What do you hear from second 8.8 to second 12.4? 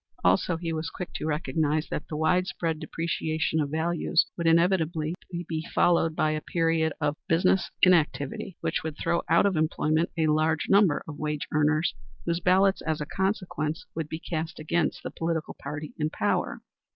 would throw out of employment a large number of wage earners whose